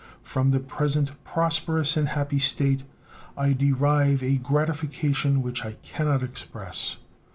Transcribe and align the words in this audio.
From 0.23 0.49
the 0.49 0.59
present 0.59 1.11
prosperous 1.23 1.95
and 1.95 2.07
happy 2.07 2.39
state 2.39 2.81
I 3.37 3.53
derive 3.53 4.23
a 4.23 4.37
gratification 4.37 5.43
which 5.43 5.63
I 5.63 5.73
can 5.83 6.07
not 6.07 6.23
express. 6.23 6.97